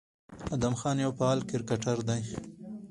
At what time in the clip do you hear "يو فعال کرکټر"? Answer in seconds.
1.05-1.97